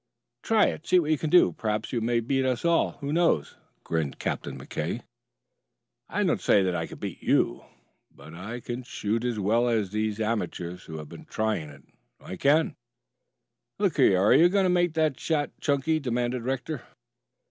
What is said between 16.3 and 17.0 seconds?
Rector.